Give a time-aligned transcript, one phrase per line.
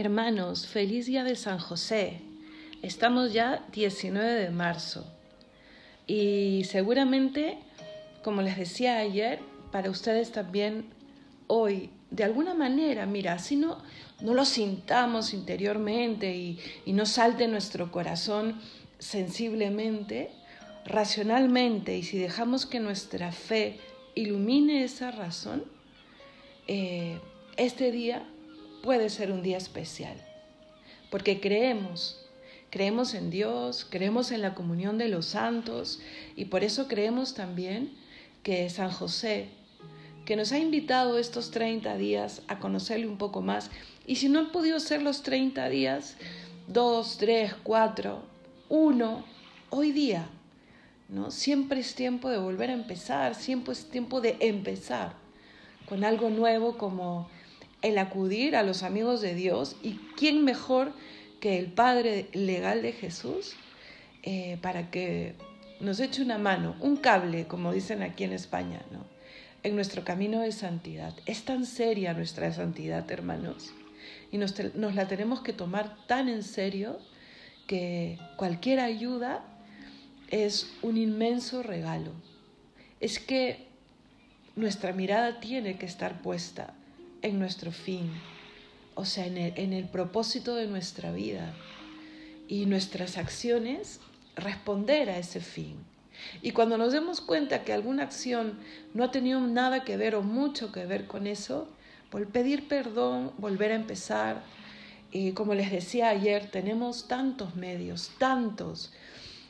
[0.00, 2.20] Hermanos, feliz día de San José.
[2.82, 5.04] Estamos ya 19 de marzo
[6.06, 7.58] y seguramente,
[8.22, 9.40] como les decía ayer,
[9.72, 10.84] para ustedes también
[11.48, 13.82] hoy, de alguna manera, mira, así no,
[14.20, 18.60] no lo sintamos interiormente y, y no salte nuestro corazón
[19.00, 20.30] sensiblemente,
[20.84, 23.80] racionalmente, y si dejamos que nuestra fe
[24.14, 25.64] ilumine esa razón,
[26.68, 27.18] eh,
[27.56, 28.24] este día
[28.82, 30.16] puede ser un día especial,
[31.10, 32.24] porque creemos,
[32.70, 36.00] creemos en Dios, creemos en la comunión de los santos
[36.36, 37.92] y por eso creemos también
[38.42, 39.48] que San José,
[40.24, 43.70] que nos ha invitado estos 30 días a conocerle un poco más,
[44.06, 46.16] y si no han podido ser los 30 días,
[46.66, 48.22] dos, tres, cuatro,
[48.68, 49.24] uno,
[49.70, 50.28] hoy día,
[51.08, 51.30] ¿no?
[51.30, 55.14] Siempre es tiempo de volver a empezar, siempre es tiempo de empezar
[55.88, 57.28] con algo nuevo como
[57.82, 60.92] el acudir a los amigos de Dios y quién mejor
[61.40, 63.54] que el Padre legal de Jesús
[64.22, 65.34] eh, para que
[65.80, 69.04] nos eche una mano, un cable, como dicen aquí en España, ¿no?
[69.62, 71.14] en nuestro camino de santidad.
[71.26, 73.72] Es tan seria nuestra santidad, hermanos,
[74.32, 76.98] y nos, nos la tenemos que tomar tan en serio
[77.66, 79.44] que cualquier ayuda
[80.30, 82.12] es un inmenso regalo.
[83.00, 83.66] Es que
[84.56, 86.74] nuestra mirada tiene que estar puesta
[87.22, 88.10] en nuestro fin,
[88.94, 91.54] o sea, en el, en el propósito de nuestra vida
[92.48, 94.00] y nuestras acciones
[94.36, 95.76] responder a ese fin.
[96.42, 98.58] Y cuando nos demos cuenta que alguna acción
[98.94, 101.68] no ha tenido nada que ver o mucho que ver con eso,
[102.32, 104.42] pedir perdón, volver a empezar.
[105.12, 108.92] Y como les decía ayer, tenemos tantos medios, tantos.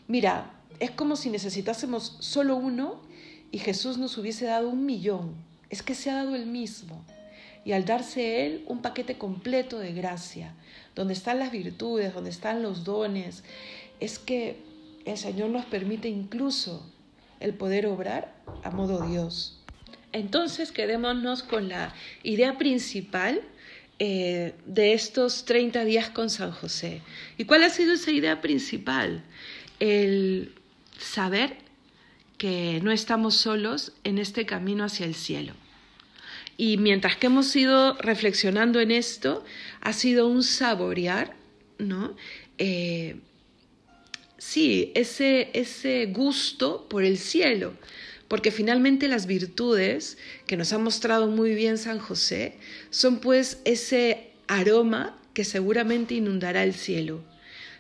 [0.06, 3.00] Mira, es como si necesitásemos solo uno
[3.50, 5.34] y Jesús nos hubiese dado un millón.
[5.70, 7.04] Es que se ha dado el mismo
[7.64, 10.54] y al darse Él un paquete completo de gracia,
[10.94, 13.44] donde están las virtudes, donde están los dones,
[14.00, 14.56] es que
[15.04, 16.90] el Señor nos permite incluso
[17.40, 19.60] el poder obrar a modo Dios.
[20.12, 23.42] Entonces quedémonos con la idea principal
[23.98, 27.02] eh, de estos 30 días con San José.
[27.36, 29.22] ¿Y cuál ha sido esa idea principal?
[29.80, 30.54] El
[30.98, 31.56] saber
[32.38, 35.52] que no estamos solos en este camino hacia el cielo.
[36.60, 39.44] Y mientras que hemos ido reflexionando en esto,
[39.80, 41.36] ha sido un saborear,
[41.78, 42.16] ¿no?
[42.58, 43.20] Eh,
[44.38, 47.74] sí, ese, ese gusto por el cielo,
[48.26, 52.56] porque finalmente las virtudes que nos ha mostrado muy bien San José
[52.90, 57.22] son pues ese aroma que seguramente inundará el cielo,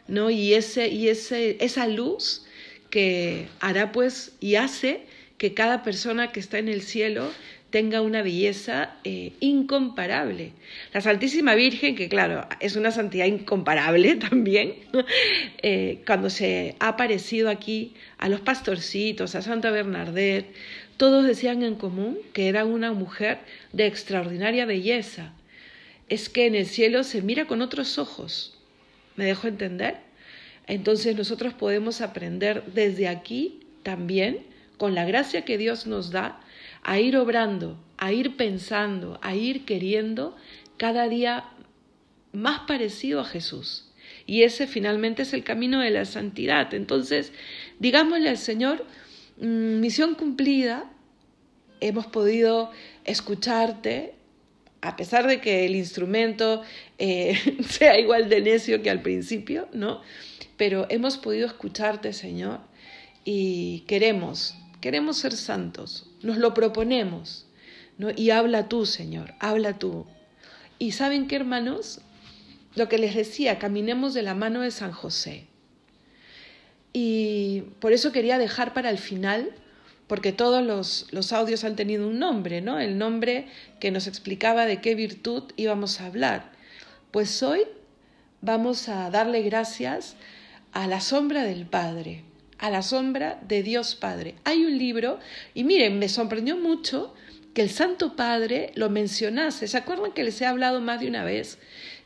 [0.06, 0.30] ¿no?
[0.30, 2.44] Y, ese, y ese, esa luz
[2.90, 5.04] que hará pues y hace
[5.36, 7.32] que cada persona que está en el cielo
[7.70, 10.52] tenga una belleza eh, incomparable.
[10.92, 14.74] La Santísima Virgen, que claro, es una santidad incomparable también,
[15.62, 20.54] eh, cuando se ha aparecido aquí a los pastorcitos, a Santa Bernadette,
[20.96, 23.38] todos decían en común que era una mujer
[23.72, 25.32] de extraordinaria belleza.
[26.08, 28.58] Es que en el cielo se mira con otros ojos.
[29.14, 29.96] ¿Me dejo entender?
[30.66, 34.40] Entonces nosotros podemos aprender desde aquí también,
[34.76, 36.40] con la gracia que Dios nos da,
[36.82, 40.36] a ir obrando, a ir pensando, a ir queriendo
[40.76, 41.44] cada día
[42.32, 43.92] más parecido a Jesús.
[44.26, 46.72] Y ese finalmente es el camino de la santidad.
[46.74, 47.32] Entonces,
[47.78, 48.84] digámosle al Señor,
[49.38, 50.90] mm, misión cumplida,
[51.80, 52.70] hemos podido
[53.04, 54.14] escucharte,
[54.80, 56.62] a pesar de que el instrumento
[56.98, 60.02] eh, sea igual de necio que al principio, ¿no?
[60.56, 62.60] Pero hemos podido escucharte, Señor,
[63.24, 67.46] y queremos, queremos ser santos, nos lo proponemos.
[67.96, 68.10] ¿no?
[68.14, 70.06] Y habla tú, Señor, habla tú.
[70.78, 72.00] Y saben qué, hermanos,
[72.74, 75.46] lo que les decía, caminemos de la mano de San José.
[76.92, 79.50] Y por eso quería dejar para el final,
[80.06, 82.78] porque todos los, los audios han tenido un nombre, ¿no?
[82.78, 83.48] El nombre
[83.80, 86.50] que nos explicaba de qué virtud íbamos a hablar.
[87.10, 87.62] Pues hoy
[88.40, 90.14] vamos a darle gracias
[90.72, 92.27] a la sombra del Padre
[92.58, 94.34] a la sombra de Dios Padre.
[94.44, 95.18] Hay un libro,
[95.54, 97.14] y miren, me sorprendió mucho
[97.54, 99.68] que el Santo Padre lo mencionase.
[99.68, 101.58] ¿Se acuerdan que les he hablado más de una vez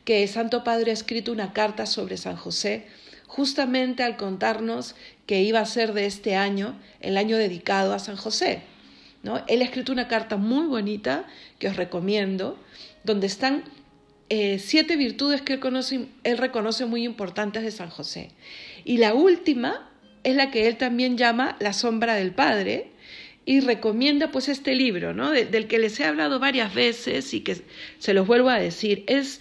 [0.05, 2.87] que el Santo Padre ha escrito una carta sobre San José,
[3.27, 4.95] justamente al contarnos
[5.27, 8.63] que iba a ser de este año el año dedicado a San José?
[9.23, 9.43] ¿no?
[9.47, 11.27] Él ha escrito una carta muy bonita
[11.59, 12.59] que os recomiendo,
[13.05, 13.65] donde están
[14.29, 18.31] eh, siete virtudes que él, conoce, él reconoce muy importantes de San José.
[18.85, 19.92] Y la última
[20.25, 22.89] es la que él también llama La sombra del Padre
[23.45, 25.31] y recomienda pues este libro, ¿no?
[25.31, 27.57] del que les he hablado varias veces y que
[27.99, 29.05] se los vuelvo a decir.
[29.09, 29.41] Es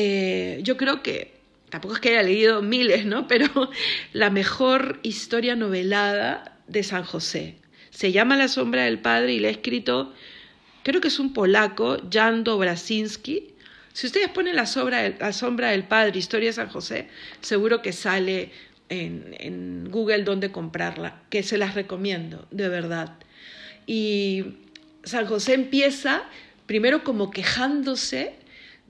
[0.00, 1.32] eh, yo creo que,
[1.70, 3.26] tampoco es que haya leído miles, ¿no?
[3.26, 3.70] Pero
[4.12, 7.56] la mejor historia novelada de San José.
[7.90, 10.14] Se llama La sombra del Padre y la ha escrito,
[10.84, 13.54] creo que es un polaco, Jan Dobrasinski.
[13.92, 14.68] Si ustedes ponen la
[15.18, 17.08] la sombra del Padre, Historia de San José,
[17.40, 18.52] seguro que sale
[18.88, 23.16] en, Google dónde comprarla, que se las recomiendo, de verdad.
[23.86, 24.44] Y
[25.02, 26.24] San José empieza
[26.66, 28.34] primero como quejándose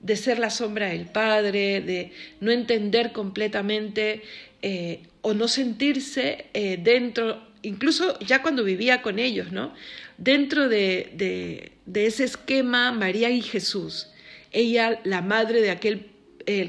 [0.01, 2.11] de ser la sombra del Padre, de
[2.41, 4.21] no entender completamente
[4.61, 9.73] eh, o no sentirse eh, dentro, incluso ya cuando vivía con ellos, ¿no?
[10.17, 14.07] Dentro de, ese esquema María y Jesús,
[14.51, 16.07] ella la madre de aquel,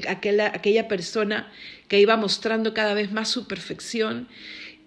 [0.07, 1.51] aquella persona
[1.91, 4.29] que iba mostrando cada vez más su perfección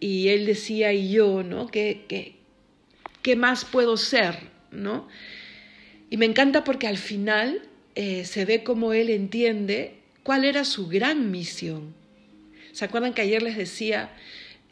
[0.00, 1.66] y él decía, y yo, ¿no?
[1.66, 2.36] ¿Qué, qué,
[3.20, 4.38] qué más puedo ser,
[4.70, 5.06] ¿no?
[6.08, 7.60] Y me encanta porque al final
[7.94, 11.94] eh, se ve como él entiende cuál era su gran misión.
[12.72, 14.10] ¿Se acuerdan que ayer les decía,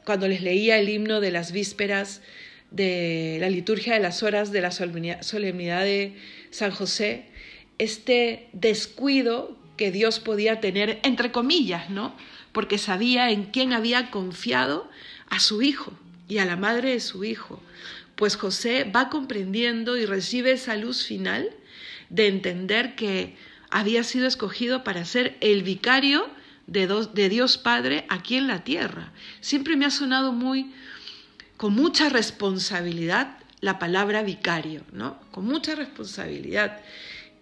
[0.07, 2.23] cuando les leía el himno de las vísperas
[2.71, 6.15] de la liturgia de las horas de la solemnidad de
[6.49, 7.27] San José,
[7.77, 12.15] este descuido que Dios podía tener, entre comillas, ¿no?
[12.53, 14.91] Porque sabía en quién había confiado
[15.29, 15.93] a su hijo
[16.29, 17.63] y a la madre de su hijo.
[18.17, 21.51] Pues José va comprendiendo y recibe esa luz final
[22.11, 23.37] de entender que
[23.71, 26.29] había sido escogido para ser el vicario
[26.67, 29.13] de, Dios Padre aquí en la tierra.
[29.41, 30.73] Siempre me ha sonado muy,
[31.57, 35.21] con mucha responsabilidad, la palabra vicario, ¿no?
[35.31, 36.81] Con mucha responsabilidad.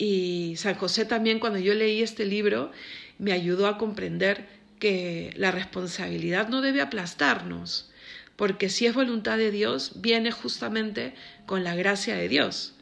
[0.00, 2.73] Y San José también, cuando yo leí este libro,
[3.19, 4.49] me ayudó a comprender
[4.79, 7.91] que la responsabilidad no debe aplastarnos,
[8.35, 11.12] porque si es voluntad de Dios, viene justamente
[11.44, 12.73] con la gracia de Dios.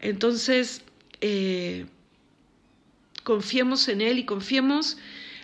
[0.00, 0.80] Entonces,
[1.20, 1.84] eh,
[3.24, 4.96] confiemos en Él y confiemos.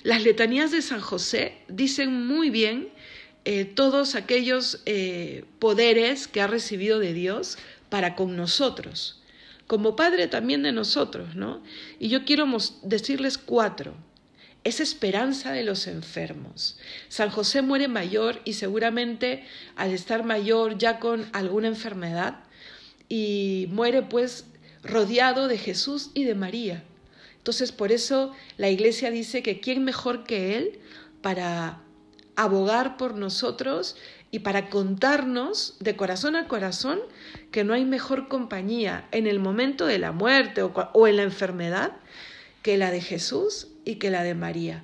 [0.05, 2.89] Las letanías de San José dicen muy bien
[3.45, 7.59] eh, todos aquellos eh, poderes que ha recibido de Dios
[7.91, 9.21] para con nosotros,
[9.67, 11.63] como Padre también de nosotros, ¿no?
[11.99, 12.47] Y yo quiero
[12.83, 13.95] decirles cuatro.
[14.63, 16.79] Es esperanza de los enfermos.
[17.09, 19.45] San José muere mayor y seguramente
[19.77, 22.41] al estar mayor ya con alguna enfermedad
[23.09, 24.47] y muere pues
[24.83, 26.83] rodeado de Jesús y de María.
[27.37, 30.81] Entonces, por eso la iglesia dice que quién mejor que Él
[31.21, 31.83] para
[32.37, 33.97] abogar por nosotros
[34.35, 36.99] y para contarnos de corazón a corazón
[37.53, 41.93] que no hay mejor compañía en el momento de la muerte o, en la enfermedad
[42.61, 44.83] que la de Jesús y que la de María.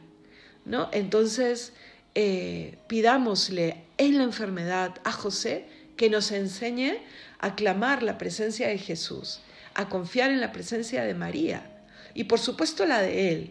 [0.64, 0.88] ¿no?
[0.93, 1.73] Entonces,
[2.14, 5.67] eh, pidámosle en la enfermedad a José
[5.97, 6.99] que nos enseñe
[7.41, 9.41] a clamar la presencia de Jesús
[9.75, 11.69] a confiar en la presencia de María
[12.14, 13.50] y por supuesto la de Él,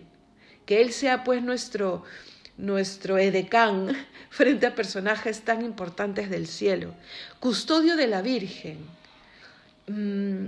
[0.66, 2.06] que Él sea pues nuestro,
[2.60, 3.96] nuestro edecán
[4.30, 6.94] frente a personajes tan importantes del cielo,
[7.40, 8.78] custodio de la Virgen.
[9.88, 10.48] Mm,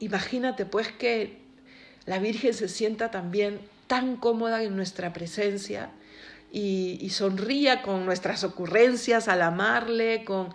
[0.00, 1.38] imagínate pues que
[2.04, 5.90] la Virgen se sienta también tan cómoda en nuestra presencia
[6.52, 10.52] y, sonría con nuestras ocurrencias al amarle, con,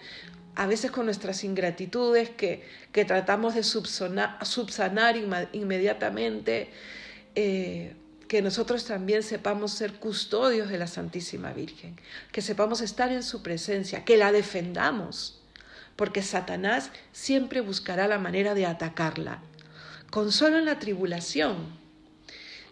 [0.56, 5.15] a veces con nuestras ingratitudes que, que tratamos de subsanar,
[5.53, 6.69] inmediatamente,
[7.36, 7.94] eh,
[8.27, 12.00] que nosotros también sepamos ser custodios de la Santísima Virgen,
[12.32, 15.41] que sepamos estar en su presencia, que la defendamos,
[15.96, 19.41] porque Satanás siempre buscará la manera de atacarla.
[20.10, 21.55] Consuelo en la tribulación.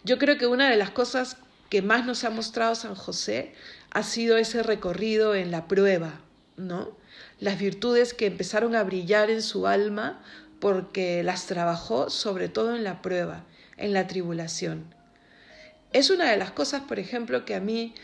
[0.02, 1.36] Yo creo que una de las cosas
[1.70, 3.54] que más nos ha mostrado San José
[3.90, 6.20] ha sido ese recorrido en la prueba,
[6.56, 6.96] ¿no?
[7.40, 10.22] las virtudes que empezaron a brillar en su alma
[10.60, 13.44] porque las trabajó sobre todo en la prueba,
[13.76, 14.93] en la tribulación.
[15.94, 17.94] Es una de las cosas, por ejemplo, que a mí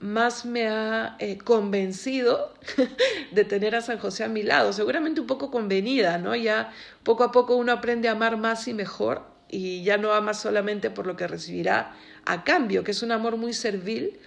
[0.00, 2.54] más me ha eh, convencido
[3.32, 6.34] de tener a San José a mi lado, seguramente un poco convenida, ¿no?
[6.34, 6.72] Ya
[7.02, 10.88] poco a poco uno aprende a amar más y mejor y ya no ama solamente
[10.88, 14.18] por lo que recibirá a cambio, que es un amor muy servil,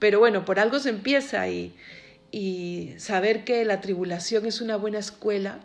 [0.00, 1.76] pero bueno, por algo se empieza y,
[2.32, 5.60] y saber que la tribulación es una buena escuela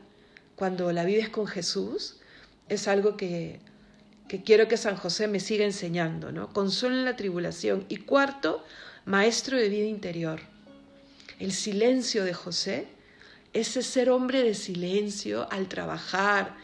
[0.56, 2.18] cuando la vives con Jesús
[2.68, 3.60] es algo que,
[4.30, 6.54] que quiero que San José me siga enseñando, ¿no?
[6.54, 7.86] Consuelo en la tribulación.
[7.90, 8.64] Y cuarto,
[9.06, 10.40] maestro de vida interior.
[11.40, 12.88] El silencio de José,
[13.54, 16.56] ese ser hombre de silencio al trabajar,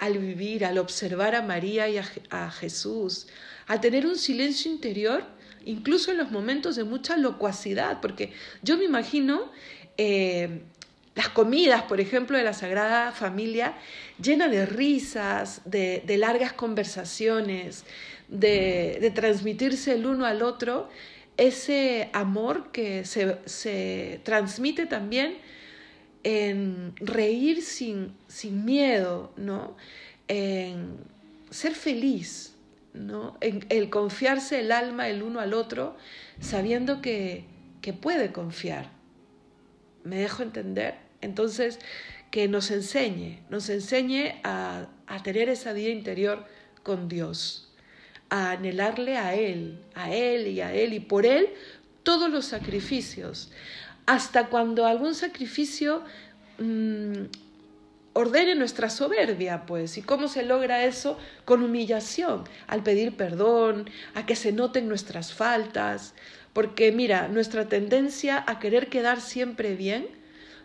[0.00, 3.28] al vivir, al observar a María y a, Jesús,
[3.68, 5.24] al tener un silencio interior
[5.64, 8.32] incluso en los momentos de mucha locuacidad, porque
[8.64, 9.52] yo me imagino
[9.96, 10.62] eh,
[11.14, 13.74] las comidas, por ejemplo, de la Sagrada Familia,
[14.20, 17.84] llena de risas, de, largas conversaciones,
[18.28, 20.88] de, transmitirse el uno al otro,
[21.36, 25.36] ese amor que se, transmite también
[26.24, 28.14] en reír sin,
[28.64, 29.76] miedo, ¿no?
[30.28, 30.96] En
[31.50, 32.54] ser feliz,
[32.94, 33.36] ¿no?
[33.42, 35.96] En el confiarse el alma el uno al otro,
[36.40, 37.44] sabiendo que
[38.00, 39.01] puede confiar.
[40.04, 40.94] ¿Me dejo entender?
[41.20, 41.78] Entonces,
[42.30, 46.44] que nos enseñe, nos enseñe a, a tener esa vida interior
[46.82, 47.72] con Dios,
[48.30, 51.48] a anhelarle a Él, a Él y a Él, y por Él
[52.02, 53.52] todos los sacrificios,
[54.06, 56.02] hasta cuando algún sacrificio
[56.58, 57.24] mm,
[58.14, 59.96] ordene nuestra soberbia, pues.
[59.98, 61.18] ¿Y cómo se logra eso?
[61.44, 66.14] Con humillación, al pedir perdón, a que se noten nuestras faltas,
[66.52, 70.06] porque mira, nuestra tendencia a querer quedar siempre bien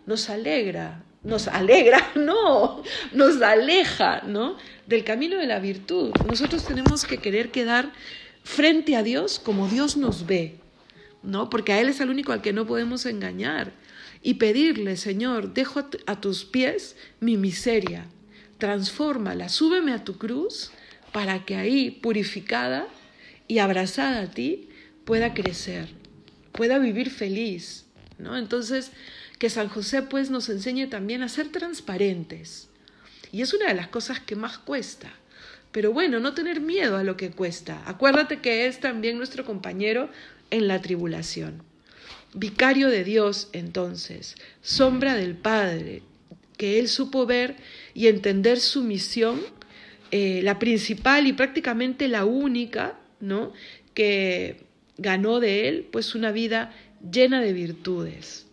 [0.05, 4.57] nos alegra, nos alegra, no, nos aleja, ¿no?
[4.87, 6.11] Del camino de la virtud.
[6.27, 7.91] Nosotros tenemos que querer quedar
[8.43, 10.55] frente a Dios como Dios nos ve,
[11.23, 11.49] ¿no?
[11.49, 13.73] Porque a Él es el único al que no podemos engañar.
[14.23, 18.07] Y pedirle, Señor, dejo a tus pies mi miseria,
[18.57, 20.71] transfórmala, súbeme a tu cruz
[21.11, 22.87] para que ahí, purificada
[23.47, 24.66] y abrazada a ti,
[25.07, 25.87] pueda crecer,
[26.51, 27.85] pueda vivir feliz,
[28.17, 28.37] ¿no?
[28.37, 28.91] Entonces,
[29.39, 32.67] que San José pues nos enseñe también a ser transparentes.
[33.31, 35.13] Y es una de las cosas que más cuesta.
[35.71, 37.81] Pero bueno, no tener miedo a lo que cuesta.
[37.85, 40.09] Acuérdate que es también nuestro compañero
[40.51, 41.63] en la tribulación.
[42.33, 46.03] Vicario de Dios, entonces, sombra del Padre,
[46.57, 47.55] que él supo ver
[47.93, 49.39] y entender su misión,
[50.11, 53.53] eh, la principal y prácticamente la única, ¿no?
[53.93, 54.66] Que
[54.97, 56.73] ganó de él, pues una vida
[57.11, 58.45] llena de virtudes.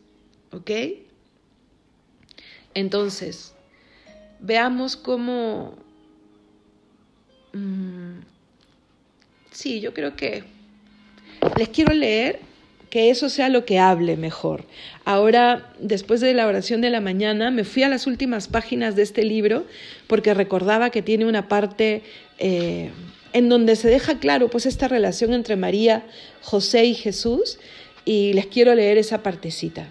[0.52, 0.70] ¿Ok?
[2.74, 3.54] Entonces,
[4.40, 5.76] veamos cómo...
[7.52, 8.20] Mm,
[9.50, 10.44] sí, yo creo que
[11.56, 12.40] les quiero leer
[12.90, 14.64] que eso sea lo que hable mejor.
[15.04, 19.02] Ahora, después de la oración de la mañana, me fui a las últimas páginas de
[19.02, 19.66] este libro
[20.06, 22.02] porque recordaba que tiene una parte
[22.38, 22.90] eh,
[23.34, 26.06] en donde se deja claro pues esta relación entre María,
[26.40, 27.58] José y Jesús
[28.04, 29.88] y les quiero leer esa partecita.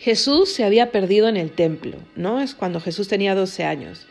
[0.00, 2.40] Jesús se había perdido en el templo, ¿no?
[2.40, 4.06] Es cuando Jesús tenía 12 años.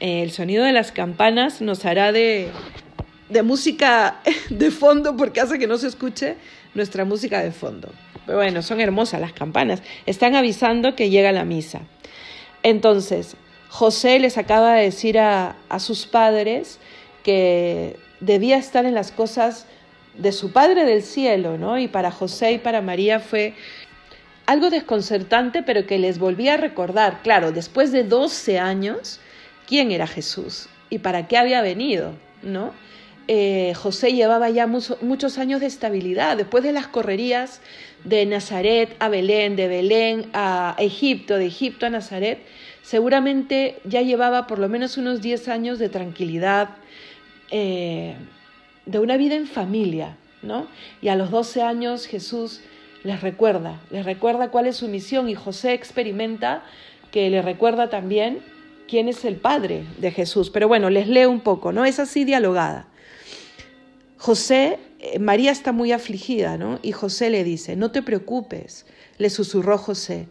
[0.00, 2.48] El sonido de las campanas nos hará de,
[3.44, 6.36] música de fondo porque hace que no se escuche
[6.74, 7.92] nuestra música de fondo.
[8.24, 9.82] Pero bueno, son hermosas las campanas.
[10.06, 11.82] Están avisando que llega la misa.
[12.62, 13.36] Entonces,
[13.68, 16.78] José les acaba de decir a sus padres
[17.24, 19.66] que debía estar en las cosas
[20.16, 21.78] de su Padre del cielo, ¿no?
[21.78, 23.54] Y para José y para María fue
[24.46, 29.18] algo desconcertante, pero que les volvía a recordar, claro, después de 12 años,
[29.66, 32.12] quién era Jesús y para qué había venido,
[32.42, 32.72] ¿no?
[33.26, 37.62] Eh, José llevaba ya muchos años de estabilidad, después de las correrías
[38.04, 42.40] de Nazaret a Belén, de Belén a Egipto, de Egipto a Nazaret,
[42.82, 46.68] seguramente ya llevaba por lo menos unos 10 años de tranquilidad,
[47.56, 48.16] eh,
[48.84, 50.66] de una vida en familia, ¿no?
[51.00, 52.62] Y a los 12 años Jesús
[53.04, 56.64] les recuerda, les recuerda cuál es su misión y José experimenta
[57.12, 58.40] que le recuerda también
[58.88, 60.50] quién es el Padre de Jesús.
[60.50, 61.84] Pero bueno, les leo un poco, ¿no?
[61.84, 62.88] Es así dialogada.
[64.18, 66.80] José, eh, María está muy afligida, ¿no?
[66.82, 68.84] Y José le dice, no te preocupes,
[69.16, 70.26] le susurró José,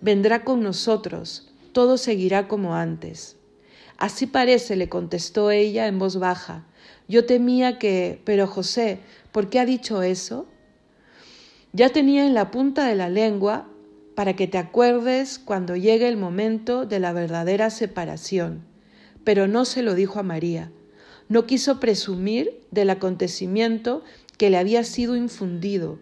[0.00, 3.36] vendrá con nosotros, todo seguirá como antes.
[3.96, 6.67] Así parece, le contestó ella en voz baja.
[7.08, 9.00] Yo temía que, pero José,
[9.32, 10.46] ¿por qué ha dicho eso?
[11.72, 13.66] Ya tenía en la punta de la lengua
[14.14, 18.64] para que te acuerdes cuando llegue el momento de la verdadera separación,
[19.24, 20.70] pero no se lo dijo a María.
[21.28, 24.02] No quiso presumir del acontecimiento
[24.36, 25.98] que le había sido infundido.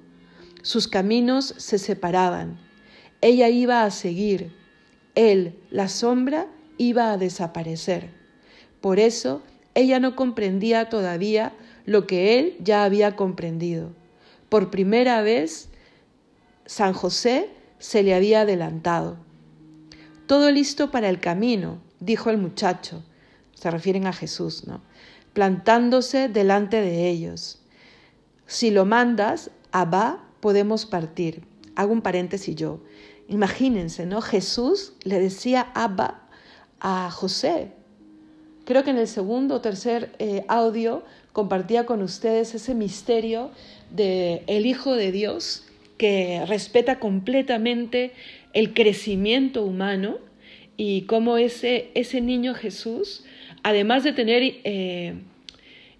[0.62, 2.58] Sus caminos se separaban.
[3.20, 4.52] Ella iba a seguir.
[5.14, 6.46] Él, la sombra,
[6.78, 8.10] iba a desaparecer.
[8.80, 9.42] Por eso
[9.76, 11.52] ella no comprendía todavía
[11.84, 13.92] lo que él ya había comprendido.
[14.48, 15.68] Por primera vez,
[16.64, 19.18] San José se le había adelantado.
[20.26, 23.04] Todo listo para el camino, dijo el muchacho.
[23.54, 24.80] Se refieren a Jesús, ¿no?
[25.34, 27.60] Plantándose delante de ellos.
[28.46, 31.42] Si lo mandas, Abba, podemos partir.
[31.74, 32.80] Hago un paréntesis yo.
[33.28, 34.22] Imagínense, ¿no?
[34.22, 36.28] Jesús le decía Abba
[36.80, 37.72] a José.
[38.66, 43.52] Creo que en el segundo o tercer eh, audio compartía con ustedes ese misterio
[43.92, 45.64] de el Hijo de Dios
[45.98, 48.10] que respeta completamente
[48.54, 50.18] el crecimiento humano
[50.76, 53.24] y cómo ese, ese niño Jesús,
[53.62, 55.14] además de tener eh,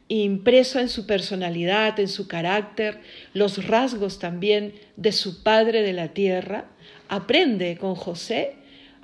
[0.08, 2.98] impreso en su personalidad, en su carácter,
[3.32, 6.64] los rasgos también de su padre de la tierra,
[7.08, 8.54] aprende con José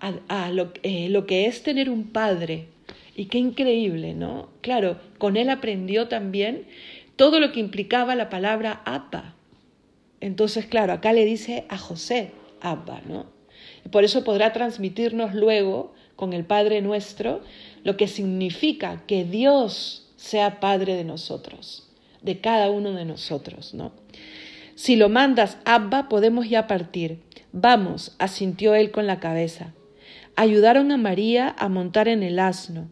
[0.00, 0.50] a,
[0.82, 2.71] eh, lo que es tener un padre.
[3.14, 4.48] Y qué increíble, ¿no?
[4.60, 6.66] Claro, con él aprendió también
[7.16, 9.34] todo lo que implicaba la palabra Abba.
[10.20, 13.26] Entonces, claro, acá le dice a José Abba, ¿no?
[13.90, 17.40] por eso podrá transmitirnos luego con el Padre nuestro
[17.84, 21.88] lo que significa que Dios sea Padre de nosotros,
[22.22, 23.92] de cada uno de nosotros, ¿no?
[24.74, 27.20] Si lo mandas, Abba, podemos ya partir.
[27.52, 29.74] Vamos, asintió él con la cabeza.
[30.34, 32.88] Ayudaron a María a montar en el asno.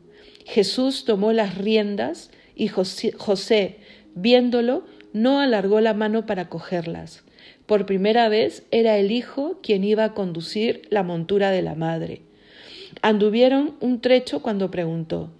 [0.50, 3.76] Jesús tomó las riendas y José,
[4.16, 7.23] viéndolo, no alargó la mano para cogerlas.
[7.66, 12.23] Por primera vez era el hijo quien iba a conducir la montura de la madre.
[13.00, 15.30] Anduvieron un trecho cuando preguntó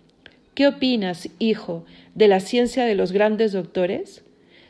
[0.55, 4.23] ¿Qué opinas, hijo, de la ciencia de los grandes doctores?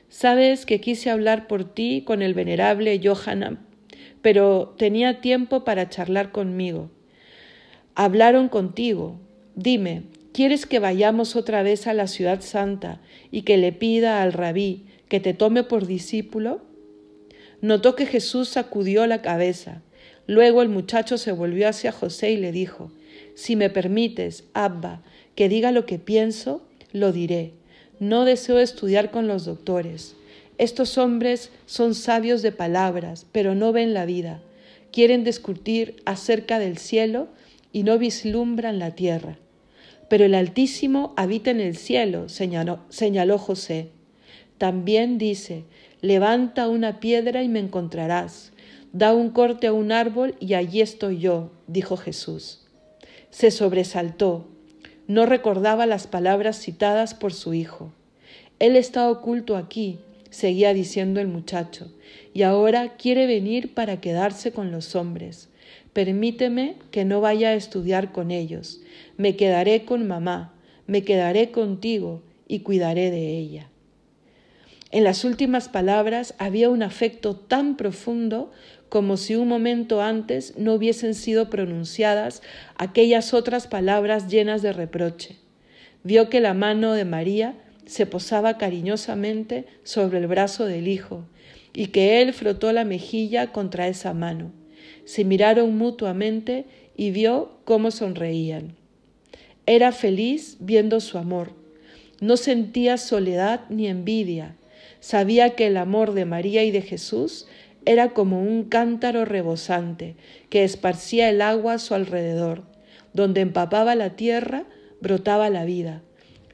[0.09, 3.61] Sabes que quise hablar por ti con el venerable Johanna,
[4.23, 6.91] pero tenía tiempo para charlar conmigo.
[7.95, 9.21] Hablaron contigo.
[9.55, 14.33] Dime, ¿quieres que vayamos otra vez a la ciudad santa y que le pida al
[14.33, 16.63] rabí que te tome por discípulo?
[17.61, 19.83] Notó que Jesús sacudió la cabeza.
[20.27, 22.91] Luego el muchacho se volvió hacia José y le dijo,
[23.35, 25.03] Si me permites, Abba,
[25.35, 27.53] que diga lo que pienso, lo diré.
[27.99, 30.17] No deseo estudiar con los doctores.
[30.57, 34.43] Estos hombres son sabios de palabras, pero no ven la vida.
[34.93, 37.29] Quieren discutir acerca del cielo
[37.73, 39.39] y no vislumbran la tierra.
[40.11, 43.91] Pero el Altísimo habita en el cielo, señaló, José.
[44.59, 45.63] También dice,
[46.01, 48.51] levanta una piedra y me encontrarás.
[48.93, 52.67] Da un corte a un árbol y allí estoy yo, dijo Jesús.
[53.31, 54.49] Se sobresaltó.
[55.07, 57.93] No recordaba las palabras citadas por su hijo.
[58.59, 61.93] Él está oculto aquí, seguía diciendo el muchacho,
[62.35, 65.50] y ahora quiere venir para quedarse con los hombres.
[65.93, 68.81] Permíteme que no vaya a estudiar con ellos.
[69.17, 70.55] Me quedaré con mamá,
[70.87, 73.71] me quedaré contigo y cuidaré de ella.
[74.93, 78.51] En las últimas palabras había un afecto tan profundo
[78.89, 82.43] como si un momento antes no hubiesen sido pronunciadas
[82.77, 85.37] aquellas otras palabras llenas de reproche.
[86.03, 87.55] Vio que la mano de María
[87.87, 91.25] se posaba cariñosamente sobre el brazo del hijo
[91.73, 94.60] y que él frotó la mejilla contra esa mano.
[95.11, 98.77] Se miraron mutuamente y vio cómo sonreían.
[99.67, 101.51] Era feliz viendo su amor.
[102.21, 104.55] No sentía soledad ni envidia
[105.01, 107.49] Sabía que el amor de María y de Jesús
[107.87, 110.15] era como un cántaro rebosante
[110.51, 112.63] que esparcía el agua a su alrededor.
[113.15, 114.65] Donde empapaba la tierra,
[115.01, 116.03] brotaba la vida.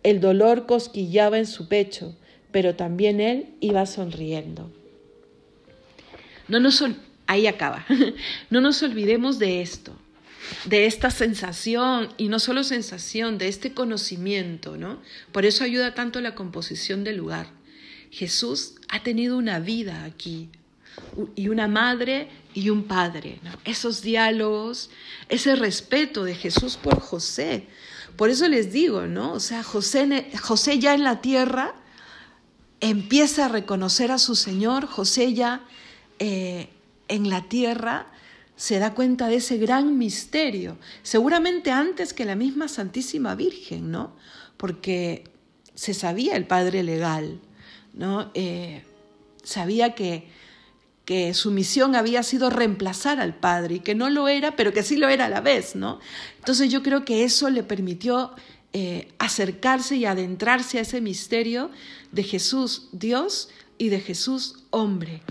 [0.03, 2.17] El dolor cosquillaba en su pecho,
[2.53, 4.71] pero también él iba sonriendo.
[6.49, 6.81] No nos
[7.27, 7.85] ahí acaba.
[8.51, 9.93] no nos olvidemos de esto,
[10.65, 15.01] de esta sensación y no solo sensación, de este conocimiento, ¿no?
[15.33, 17.49] Por eso ayuda tanto la composición del lugar.
[18.11, 20.49] Jesús ha tenido una vida aquí
[21.35, 23.41] y una madre y un padre.
[23.65, 24.91] Esos diálogos,
[25.29, 27.67] ese respeto de Jesús por José.
[28.17, 29.33] Por eso les digo, ¿no?
[29.33, 31.75] O sea, José, José ya en la tierra
[32.81, 35.65] empieza a reconocer a su Señor, José ya
[36.19, 36.71] eh,
[37.09, 38.07] en la tierra
[38.57, 44.17] se da cuenta de ese gran misterio, seguramente antes que la misma Santísima Virgen, ¿no?
[44.57, 45.25] Porque
[45.75, 47.41] se sabía el Padre legal,
[47.93, 48.31] ¿no?
[48.35, 48.83] Eh,
[49.43, 50.29] sabía que,
[51.05, 54.83] que su misión había sido reemplazar al Padre y que no lo era, pero que
[54.83, 56.01] sí lo era a la vez, ¿no?
[56.39, 58.33] Entonces yo creo que eso le permitió
[58.73, 61.71] eh, acercarse y adentrarse a ese misterio
[62.13, 65.23] de Jesús Dios y de Jesús hombre,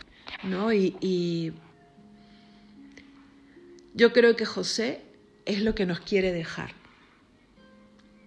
[0.43, 0.73] ¿no?
[0.73, 1.53] Y,
[3.95, 5.01] yo creo que José
[5.45, 6.73] es lo que nos quiere dejar.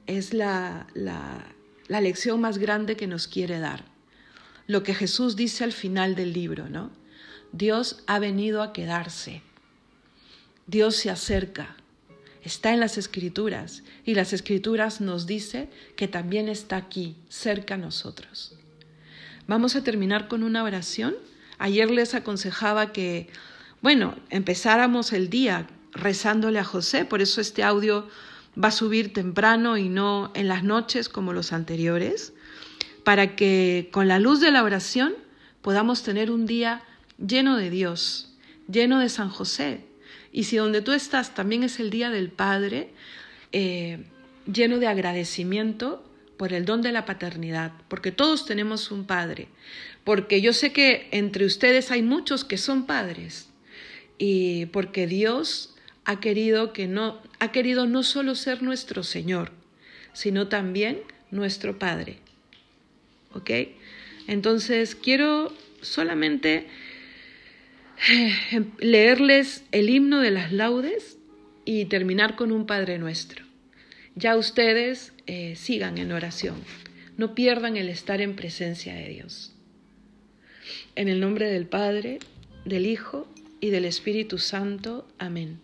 [0.07, 3.85] Es la, la lección más grande que nos quiere dar
[4.68, 6.92] lo que Jesús dice al final del libro, ¿no?
[7.52, 9.42] Dios ha venido a quedarse.
[10.66, 11.74] Dios se acerca.
[12.44, 17.78] Está en las escrituras y las escrituras nos dice que también está aquí, cerca a
[17.78, 18.54] nosotros.
[19.46, 21.16] Vamos a terminar con una oración.
[21.57, 23.31] Ayer les aconsejaba que,
[23.81, 28.09] bueno, empezáramos el día rezándole a José, por eso este audio
[28.62, 32.33] va a subir temprano y no en las noches como los anteriores
[33.05, 35.14] para que con la luz de la oración
[35.62, 36.83] podamos tener un día
[37.25, 38.35] lleno de Dios,
[38.71, 39.85] lleno de San José.
[40.31, 42.91] Y si donde tú estás también es el día del Padre,
[43.53, 44.05] eh,
[44.53, 46.05] lleno de agradecimiento
[46.37, 49.49] por el don de la paternidad, porque todos tenemos un padre,
[50.05, 53.48] porque yo sé que entre ustedes hay muchos que son padres
[54.18, 59.52] y porque Dios ha querido que no ha querido no solo ser nuestro Señor,
[60.12, 60.98] sino también
[61.31, 62.18] nuestro Padre.
[63.33, 63.50] ¿Ok?
[64.26, 66.66] Entonces quiero solamente
[68.11, 71.18] eh, leerles el himno de las laudes
[71.64, 73.44] y terminar con un Padre nuestro.
[74.14, 76.57] Ya ustedes eh, sigan en oración,
[77.16, 79.54] no pierdan el estar en presencia de Dios.
[80.96, 82.18] En el nombre del Padre,
[82.64, 83.28] del Hijo
[83.61, 85.07] y del Espíritu Santo.
[85.18, 85.61] Amén.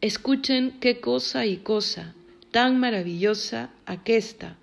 [0.00, 2.14] Escuchen qué cosa y cosa
[2.52, 4.56] tan maravillosa aquesta,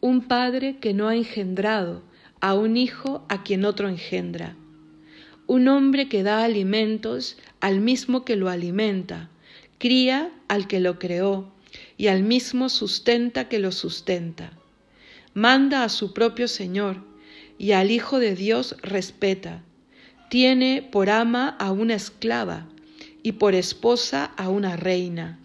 [0.00, 2.02] un padre que no ha engendrado
[2.40, 4.56] a un hijo a quien otro engendra,
[5.46, 9.28] un hombre que da alimentos al mismo que lo alimenta,
[9.78, 11.52] cría al que lo creó
[11.98, 14.52] y al mismo sustenta que lo sustenta,
[15.34, 16.98] manda a su propio Señor
[17.58, 19.62] y al Hijo de Dios respeta,
[20.28, 22.66] tiene por ama a una esclava
[23.22, 25.38] y por esposa a una reina.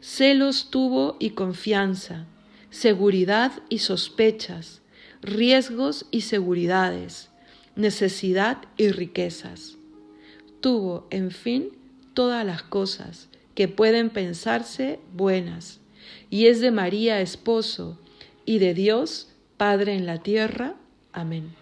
[0.00, 2.26] Celos tuvo y confianza,
[2.70, 4.82] seguridad y sospechas,
[5.20, 7.30] riesgos y seguridades,
[7.76, 9.76] necesidad y riquezas.
[10.60, 11.70] Tuvo, en fin,
[12.14, 15.80] todas las cosas que pueden pensarse buenas,
[16.30, 17.98] y es de María esposo,
[18.44, 20.74] y de Dios Padre en la tierra.
[21.12, 21.61] Amén.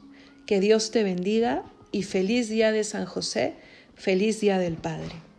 [0.51, 3.53] Que Dios te bendiga y feliz día de San José,
[3.95, 5.30] feliz día del Padre.